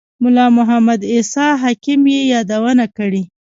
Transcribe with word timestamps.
ملا 0.23 0.45
محمد 0.57 1.01
عیسی 1.11 1.47
حکیم 1.63 2.01
یې 2.13 2.21
یادونه 2.33 2.85
کړې. 2.97 3.21